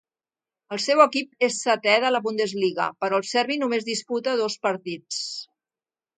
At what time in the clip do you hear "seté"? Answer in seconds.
1.65-1.93